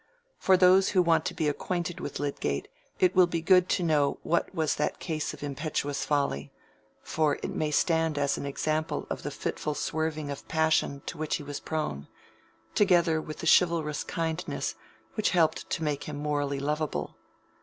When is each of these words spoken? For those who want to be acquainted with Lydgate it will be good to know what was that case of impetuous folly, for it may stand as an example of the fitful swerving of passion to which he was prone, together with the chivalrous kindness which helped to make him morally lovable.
For 0.39 0.57
those 0.57 0.89
who 0.97 1.01
want 1.03 1.25
to 1.25 1.35
be 1.35 1.47
acquainted 1.47 1.99
with 1.99 2.17
Lydgate 2.19 2.67
it 2.99 3.15
will 3.15 3.27
be 3.27 3.39
good 3.39 3.69
to 3.69 3.83
know 3.83 4.17
what 4.23 4.51
was 4.51 4.73
that 4.77 4.97
case 4.97 5.31
of 5.31 5.43
impetuous 5.43 6.05
folly, 6.05 6.51
for 7.03 7.35
it 7.43 7.51
may 7.51 7.69
stand 7.69 8.17
as 8.17 8.35
an 8.35 8.43
example 8.47 9.05
of 9.11 9.21
the 9.21 9.29
fitful 9.29 9.75
swerving 9.75 10.31
of 10.31 10.47
passion 10.47 11.03
to 11.05 11.19
which 11.19 11.35
he 11.35 11.43
was 11.43 11.59
prone, 11.59 12.07
together 12.73 13.21
with 13.21 13.37
the 13.41 13.47
chivalrous 13.59 14.03
kindness 14.03 14.73
which 15.13 15.29
helped 15.37 15.69
to 15.69 15.83
make 15.83 16.05
him 16.05 16.17
morally 16.17 16.59
lovable. 16.59 17.15